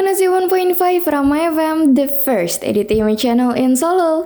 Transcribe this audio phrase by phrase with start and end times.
[0.00, 4.24] 101.5 Rama FM, the first edutainment channel in Solo.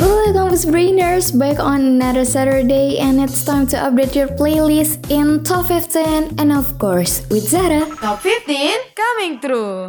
[0.00, 5.44] Hello Campus Brainers, back on another Saturday and it's time to update your playlist in
[5.44, 7.84] Top 15 and of course with Zara.
[8.00, 9.88] Top 15 coming through.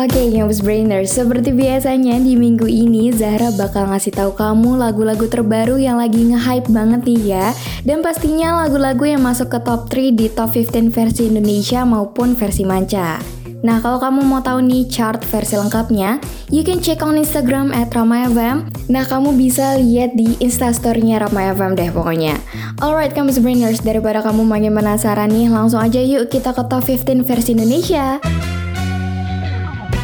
[0.00, 5.76] Oke, okay, Brainers, seperti biasanya di minggu ini Zahra bakal ngasih tahu kamu lagu-lagu terbaru
[5.76, 7.52] yang lagi nge-hype banget nih ya.
[7.84, 12.64] Dan pastinya lagu-lagu yang masuk ke top 3 di top 15 versi Indonesia maupun versi
[12.64, 13.20] manca.
[13.60, 16.16] Nah, kalau kamu mau tahu nih chart versi lengkapnya,
[16.48, 18.72] you can check on Instagram at RamaFM.
[18.88, 22.40] Nah, kamu bisa lihat di instastory-nya RamaFM deh pokoknya.
[22.80, 27.20] Alright, kamu Brainers, daripada kamu makin penasaran nih, langsung aja yuk kita ke top 15
[27.20, 28.16] versi Indonesia.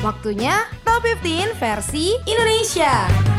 [0.06, 0.54] Waktunya
[0.86, 3.35] Top 15 versi Indonesia.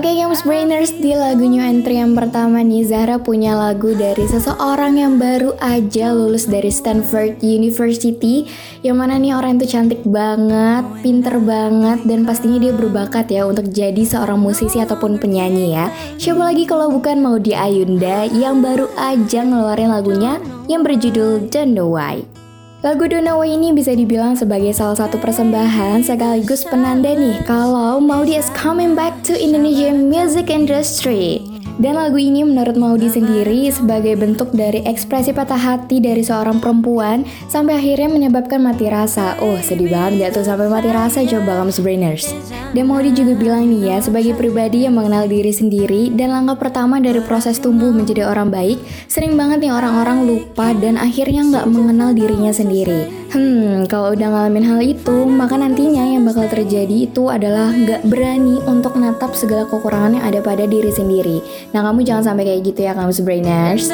[0.00, 4.24] Oke okay, Games Brainers, di lagu new entry yang pertama nih Zahra punya lagu dari
[4.24, 8.48] seseorang yang baru aja lulus dari Stanford University
[8.80, 13.68] Yang mana nih orang itu cantik banget, pinter banget dan pastinya dia berbakat ya untuk
[13.68, 15.92] jadi seorang musisi ataupun penyanyi ya.
[16.16, 21.92] Siapa lagi kalau bukan Maudy Ayunda yang baru aja ngeluarin lagunya yang berjudul Don't Know
[21.92, 22.39] Why
[22.80, 28.48] Lagu Donawa ini bisa dibilang sebagai salah satu persembahan sekaligus penanda nih kalau Maudi is
[28.56, 31.49] coming back to Indonesian music industry.
[31.80, 37.24] Dan lagu ini menurut Maudi sendiri sebagai bentuk dari ekspresi patah hati dari seorang perempuan
[37.48, 39.40] sampai akhirnya menyebabkan mati rasa.
[39.40, 42.36] Oh sedih banget gak tuh sampai mati rasa coba kamu Brainers.
[42.76, 47.00] Dan Maudi juga bilang nih ya sebagai pribadi yang mengenal diri sendiri dan langkah pertama
[47.00, 48.76] dari proses tumbuh menjadi orang baik
[49.08, 53.20] sering banget nih orang-orang lupa dan akhirnya nggak mengenal dirinya sendiri.
[53.30, 58.58] Hmm, kalau udah ngalamin hal itu, maka nantinya yang bakal terjadi itu adalah nggak berani
[58.66, 61.38] untuk natap segala kekurangan yang ada pada diri sendiri.
[61.70, 63.86] Nah kamu jangan sampai kayak gitu ya kamu Brainers.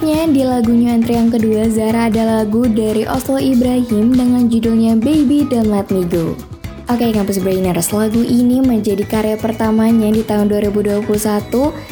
[0.00, 4.96] Selanjutnya di lagu new entry yang kedua Zara ada lagu dari Oslo Ibrahim dengan judulnya
[4.96, 6.32] Baby Don't Let Me Go.
[6.88, 11.04] Oke okay, Kampus Brainers, lagu ini menjadi karya pertamanya di tahun 2021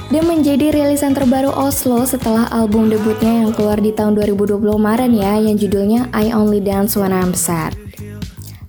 [0.08, 5.36] dan menjadi rilisan terbaru Oslo setelah album debutnya yang keluar di tahun 2020 kemarin ya
[5.44, 7.76] yang judulnya I Only Dance When I'm Sad.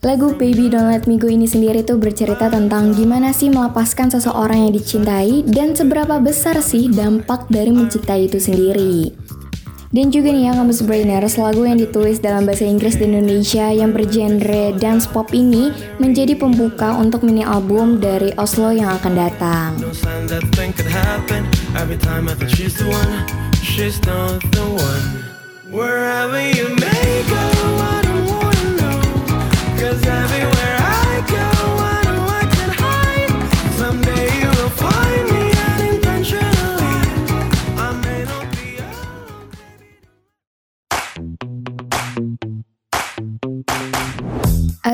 [0.04, 4.68] Lagu Baby Don't Let Me Go ini sendiri tuh bercerita tentang gimana sih melepaskan seseorang
[4.68, 9.19] yang dicintai dan seberapa besar sih dampak dari mencintai itu sendiri.
[9.90, 13.90] Dan juga nih ya kamu Brainers, lagu yang ditulis dalam bahasa Inggris di Indonesia yang
[13.90, 19.82] bergenre dance pop ini menjadi pembuka untuk mini album dari Oslo yang akan datang.
[25.70, 26.42] Wherever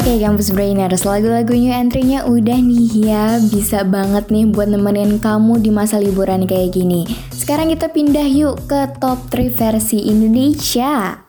[0.05, 3.41] Oke okay, Kampus Brainers, lagu-lagunya entry-nya udah nih ya.
[3.41, 7.09] Bisa banget nih buat nemenin kamu di masa liburan kayak gini.
[7.33, 11.24] Sekarang kita pindah yuk ke top 3 versi Indonesia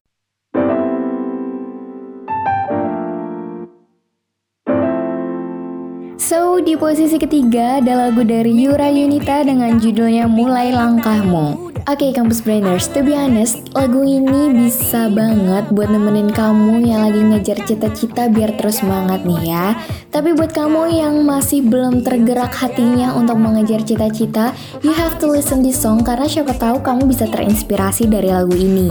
[6.66, 11.70] di posisi ketiga ada lagu dari Yura Yunita dengan judulnya Mulai Langkahmu.
[11.86, 17.06] Oke, okay, Campus Brainers, to be honest, lagu ini bisa banget buat nemenin kamu yang
[17.06, 19.78] lagi ngejar cita-cita biar terus semangat nih ya.
[20.10, 24.50] Tapi buat kamu yang masih belum tergerak hatinya untuk mengejar cita-cita,
[24.82, 28.90] you have to listen this song karena siapa tahu kamu bisa terinspirasi dari lagu ini.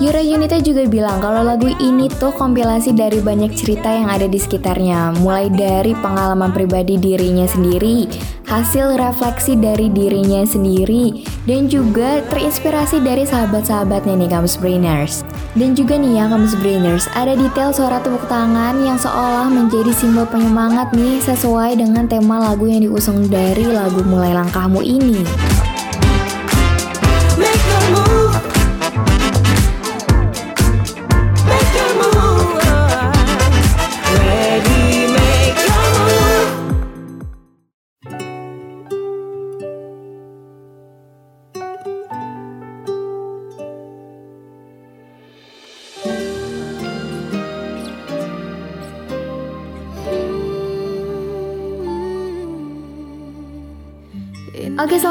[0.00, 4.40] Yura Yunita juga bilang kalau lagu ini tuh kompilasi dari banyak cerita yang ada di
[4.40, 8.06] sekitarnya, mulai dari pengalaman pribadi dirinya sendiri,
[8.46, 15.26] hasil refleksi dari dirinya sendiri, dan juga terinspirasi dari sahabat-sahabatnya nih Kamus Brainers.
[15.58, 20.30] Dan juga nih ya Kamus Brainers, ada detail suara tepuk tangan yang seolah menjadi simbol
[20.30, 25.26] penyemangat nih sesuai dengan tema lagu yang diusung dari lagu Mulai Langkahmu ini.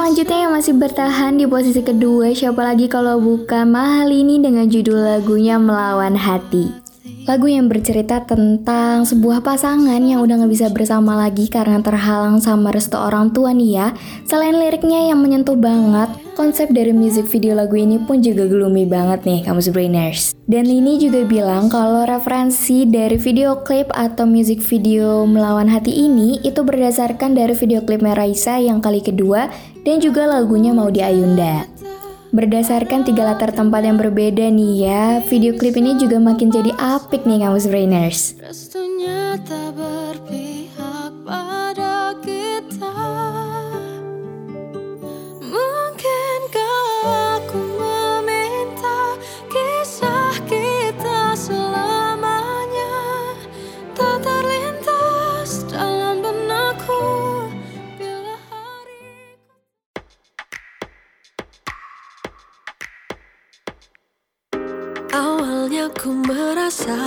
[0.10, 5.62] Selanjutnya yang masih bertahan di posisi kedua siapa lagi kalau bukan Mahalini dengan judul lagunya
[5.62, 6.90] Melawan Hati.
[7.30, 12.74] Lagu yang bercerita tentang sebuah pasangan yang udah gak bisa bersama lagi karena terhalang sama
[12.74, 13.88] restu orang tua nih ya.
[14.26, 19.30] Selain liriknya yang menyentuh banget, konsep dari music video lagu ini pun juga gloomy banget
[19.30, 20.34] nih kamu brainers.
[20.50, 26.42] Dan ini juga bilang kalau referensi dari video klip atau music video Melawan Hati ini
[26.42, 29.54] itu berdasarkan dari video klip Raisa yang kali kedua
[29.90, 31.66] dan juga lagunya Mau di Ayunda.
[32.30, 37.26] Berdasarkan tiga latar tempat yang berbeda nih ya, video klip ini juga makin jadi apik
[37.26, 38.38] nih kamu Brainers.
[38.38, 41.26] Restunya tak berpihak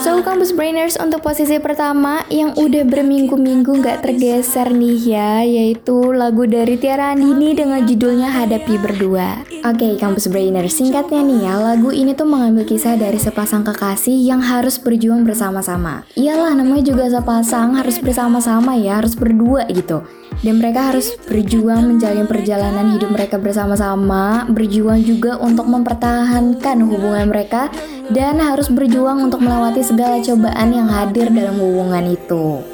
[0.03, 6.45] So, Kampus Brainers untuk posisi pertama yang udah berminggu-minggu gak tergeser nih ya, yaitu lagu
[6.45, 9.43] dari Tiara Andini dengan judulnya Hadapi Berdua.
[9.63, 14.19] Oke, okay, Kampus Brainers, singkatnya nih ya, lagu ini tuh mengambil kisah dari sepasang kekasih
[14.19, 16.03] yang harus berjuang bersama-sama.
[16.19, 20.03] Iyalah, namanya juga sepasang harus bersama-sama ya, harus berdua gitu
[20.43, 27.71] dan mereka harus berjuang menjalin perjalanan hidup mereka bersama-sama, berjuang juga untuk mempertahankan hubungan mereka
[28.11, 32.72] dan harus berjuang untuk melewati segala cobaan yang hadir dalam hubungan itu.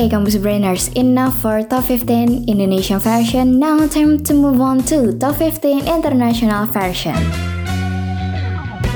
[0.00, 3.60] Okay, Campus Brainers, enough for Top 15 Indonesian Fashion.
[3.60, 7.20] Now time to move on to Top 15 International Fashion.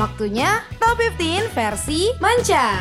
[0.00, 2.80] Waktunya Top 15 versi Manca.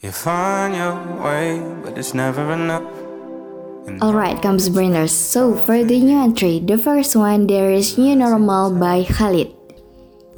[0.00, 2.88] You find your way, but it's never enough.
[4.00, 5.12] Alright, Campus Brainers.
[5.12, 9.55] So for the new entry, the first one there is New Normal by Khalid.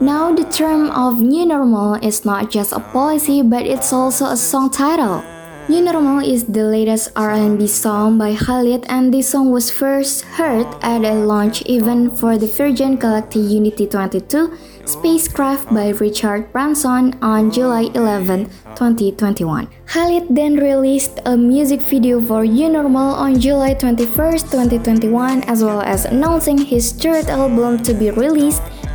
[0.01, 4.37] Now, the term of new normal is not just a policy, but it's also a
[4.37, 5.25] song title.
[5.69, 10.65] New Normal is the latest R&B song by Khalid and this song was first heard
[10.81, 14.57] at a launch event for the Virgin Galactic Unity 22
[14.87, 18.49] spacecraft by Richard Branson on July 11,
[18.81, 19.69] 2021.
[19.93, 24.09] Khalid then released a music video for New Normal on July 21,
[24.49, 28.63] 2021 as well as announcing his third album to be released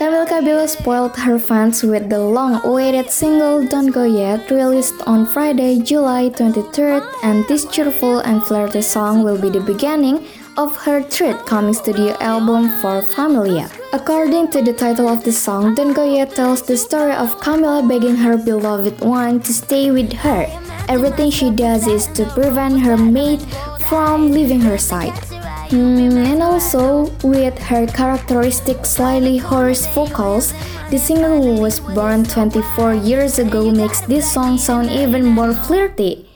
[0.00, 5.78] Camila Cabello spoiled her fans with the long-awaited single Don't Go Yet released on Friday,
[5.78, 10.26] July 23rd and this cheerful and flirty song will be the beginning
[10.56, 13.68] of her third coming studio album for Familia.
[13.92, 17.86] According to the title of the song, Don't Go Yet tells the story of Camila
[17.86, 20.48] begging her beloved one to stay with her.
[20.88, 23.42] Everything she does is to prevent her mate
[23.84, 25.29] from leaving her side.
[25.70, 30.52] Hmm, and also, with her characteristic slightly hoarse vocals,
[30.90, 36.26] the singer who was born 24 years ago makes this song sound even more flirty.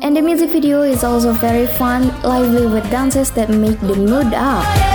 [0.00, 4.32] And the music video is also very fun, lively with dances that make the mood
[4.32, 4.93] up.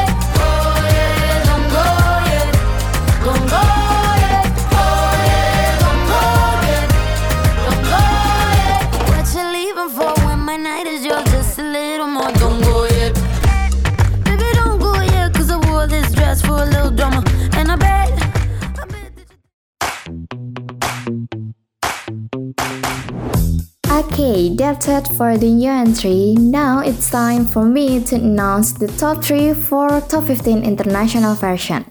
[24.20, 26.36] Okay, that's it for the new entry.
[26.36, 31.86] Now it's time for me to announce the top 3 for top 15 international version.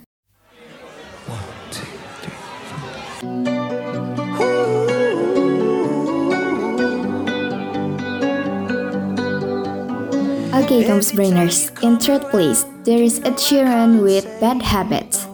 [10.53, 11.73] Okay, Comes Brainers.
[11.81, 15.28] In third place, there is Ed Sheeran with Bad Habits.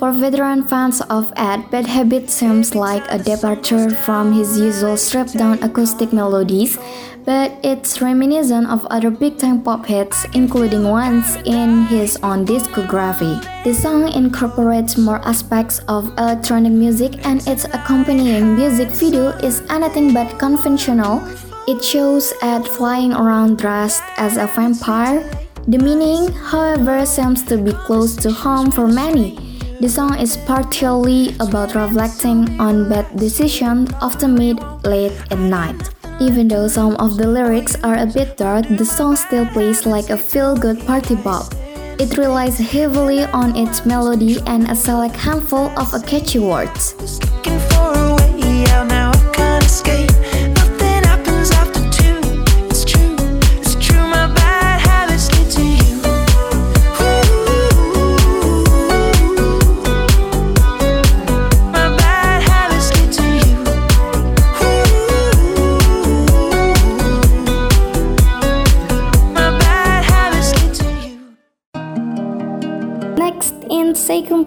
[0.00, 5.36] For veteran fans of Ed, Bad Habit seems like a departure from his usual stripped
[5.36, 6.78] down acoustic melodies,
[7.26, 13.36] but it's reminiscent of other big time pop hits, including ones in his own discography.
[13.62, 20.14] The song incorporates more aspects of electronic music, and its accompanying music video is anything
[20.14, 21.20] but conventional.
[21.68, 25.20] It shows Ed flying around dressed as a vampire.
[25.68, 29.49] The meaning, however, seems to be close to home for many.
[29.80, 35.88] The song is partially about reflecting on bad decisions often made late at night.
[36.20, 40.10] Even though some of the lyrics are a bit dark, the song still plays like
[40.10, 41.54] a feel-good party bop.
[41.98, 46.94] It relies heavily on its melody and a select handful of catchy words.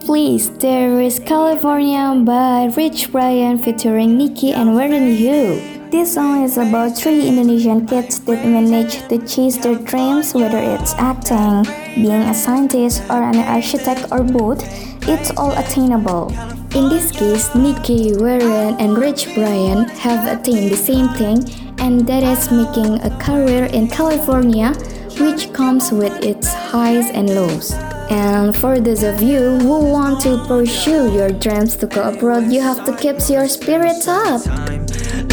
[0.05, 5.61] Place, there is California by Rich Brian featuring Nicki and Warren Yu.
[5.91, 10.93] This song is about three Indonesian kids that manage to chase their dreams, whether it's
[10.95, 11.63] acting,
[11.95, 14.59] being a scientist, or an architect, or both.
[15.07, 16.31] It's all attainable.
[16.75, 21.47] In this case, Nicki, Warren, and Rich Brian have attained the same thing,
[21.79, 24.73] and that is making a career in California,
[25.21, 27.71] which comes with its highs and lows.
[28.09, 32.61] And for those of you who want to pursue your dreams to go abroad, you
[32.61, 34.41] have to keep your spirits up.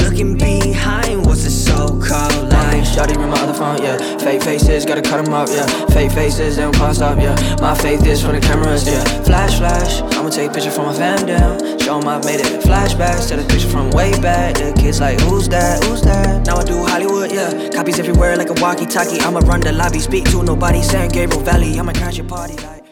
[0.02, 2.84] Looking behind what's it so called life?
[2.84, 3.96] Shawty with my other phone, yeah.
[4.18, 5.66] Fake faces, gotta cut them up, yeah.
[5.86, 7.36] Fake faces, they don't cost up, yeah.
[7.60, 9.04] My faith is for the cameras, yeah.
[9.22, 13.28] Flash, flash, I'ma take a picture from my fam down Them I made it flashbacks
[13.28, 14.54] Take a picture from way back.
[14.54, 16.46] The kids like, who's that, who's that?
[16.46, 17.68] Now I do Hollywood, yeah.
[17.70, 19.18] Copies everywhere like a walkie-talkie.
[19.18, 20.82] I'ma run the lobby, speak to nobody.
[20.82, 22.84] San Gabriel Valley, I'ma crash your party like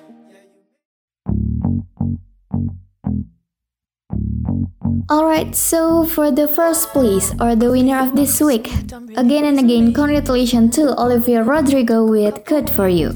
[5.09, 8.67] Alright, so for the first place or the winner of this week,
[9.17, 13.15] again and again, congratulations to Olivia Rodrigo with Good For You.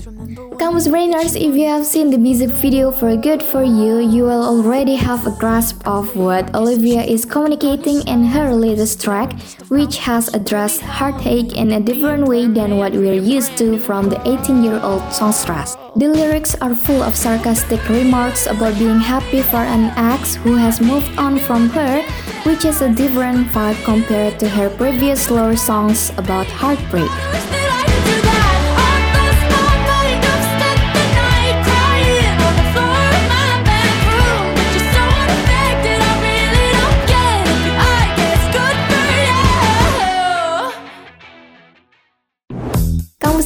[0.62, 4.44] Campus Brainers, if you have seen the music video for Good For You, you will
[4.44, 9.32] already have a grasp of what Olivia is communicating in her latest track,
[9.70, 14.22] which has addressed heartache in a different way than what we're used to from the
[14.22, 15.76] 18-year-old songstress.
[15.96, 20.80] The lyrics are full of sarcastic remarks about being happy for an ex who has
[20.80, 22.02] moved on from her,
[22.46, 27.10] which is a different vibe compared to her previous slower songs about heartbreak.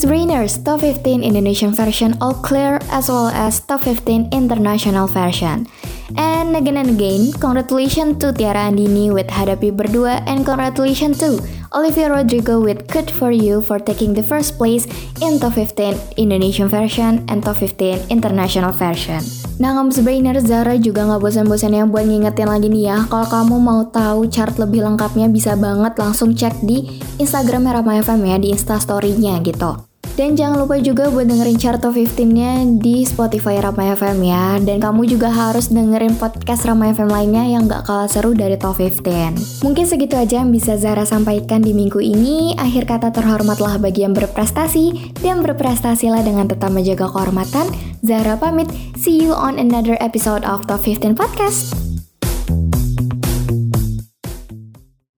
[0.05, 5.67] Brainers Top 15 Indonesian version all clear as well as Top 15 international version.
[6.15, 11.43] And again and again, congratulations to Tiara Andini with Hadapi Berdua and congratulations to
[11.75, 14.87] Olivia Rodrigo with Good For You for taking the first place
[15.19, 19.19] in Top 15 Indonesian version and Top 15 international version.
[19.59, 23.83] Nah, kamu Brainer Zara juga nggak bosan-bosannya buat ngingetin lagi nih ya, kalau kamu mau
[23.91, 29.43] tahu chart lebih lengkapnya bisa banget langsung cek di Instagram Rama FM ya, di Instastory-nya
[29.43, 29.96] gitu.
[30.16, 34.56] Dan jangan lupa juga buat dengerin chart top 15-nya di Spotify Rama FM ya.
[34.64, 38.80] Dan kamu juga harus dengerin podcast Rama FM lainnya yang gak kalah seru dari top
[38.80, 39.61] 15.
[39.61, 42.56] Mungkin segitu aja yang bisa Zara sampaikan di minggu ini.
[42.56, 47.68] Akhir kata terhormatlah bagi yang berprestasi dan berprestasilah dengan tetap menjaga kehormatan.
[48.00, 48.73] Zara pamit.
[48.96, 51.86] See you on another episode of Top 15 Podcast.